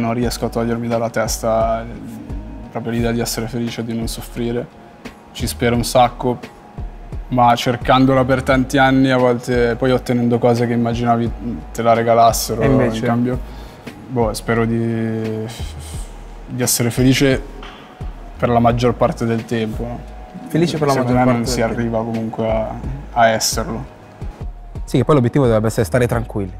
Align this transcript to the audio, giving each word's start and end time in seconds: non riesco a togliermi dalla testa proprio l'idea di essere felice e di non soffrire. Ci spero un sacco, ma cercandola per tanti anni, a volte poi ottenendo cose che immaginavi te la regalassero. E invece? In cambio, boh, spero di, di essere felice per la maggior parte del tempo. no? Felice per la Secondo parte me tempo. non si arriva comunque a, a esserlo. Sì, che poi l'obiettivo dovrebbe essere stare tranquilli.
non 0.00 0.14
riesco 0.14 0.46
a 0.46 0.48
togliermi 0.48 0.88
dalla 0.88 1.10
testa 1.10 1.84
proprio 2.70 2.92
l'idea 2.92 3.12
di 3.12 3.20
essere 3.20 3.46
felice 3.46 3.80
e 3.80 3.84
di 3.84 3.94
non 3.96 4.08
soffrire. 4.08 4.66
Ci 5.32 5.46
spero 5.46 5.76
un 5.76 5.84
sacco, 5.84 6.38
ma 7.28 7.54
cercandola 7.54 8.24
per 8.24 8.42
tanti 8.42 8.78
anni, 8.78 9.10
a 9.10 9.16
volte 9.16 9.76
poi 9.76 9.92
ottenendo 9.92 10.38
cose 10.38 10.66
che 10.66 10.72
immaginavi 10.72 11.30
te 11.72 11.82
la 11.82 11.92
regalassero. 11.92 12.62
E 12.62 12.66
invece? 12.66 12.98
In 12.98 13.04
cambio, 13.04 13.38
boh, 14.08 14.32
spero 14.34 14.64
di, 14.64 15.46
di 16.46 16.62
essere 16.62 16.90
felice 16.90 17.40
per 18.36 18.48
la 18.48 18.58
maggior 18.58 18.94
parte 18.94 19.24
del 19.26 19.44
tempo. 19.44 19.82
no? 19.84 20.00
Felice 20.48 20.78
per 20.78 20.88
la 20.88 20.94
Secondo 20.94 21.12
parte 21.14 21.28
me 21.30 21.32
tempo. 21.34 21.46
non 21.46 21.46
si 21.46 21.62
arriva 21.62 21.98
comunque 21.98 22.50
a, 22.50 22.70
a 23.12 23.28
esserlo. 23.28 23.98
Sì, 24.84 24.96
che 24.96 25.04
poi 25.04 25.14
l'obiettivo 25.14 25.44
dovrebbe 25.44 25.68
essere 25.68 25.84
stare 25.84 26.08
tranquilli. 26.08 26.52